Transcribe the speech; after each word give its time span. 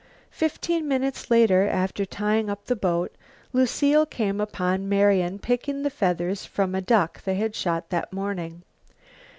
Fifteen 0.31 0.87
minutes 0.87 1.29
later, 1.29 1.67
after 1.67 2.05
tying 2.05 2.49
up 2.49 2.65
the 2.65 2.75
boat, 2.75 3.13
Lucile 3.53 4.07
came 4.07 4.41
upon 4.41 4.89
Marian 4.89 5.37
picking 5.37 5.83
the 5.83 5.91
feathers 5.91 6.43
from 6.43 6.73
a 6.73 6.81
duck 6.81 7.21
they 7.21 7.35
had 7.35 7.53
shot 7.55 7.89
that 7.91 8.11
morning. 8.11 8.63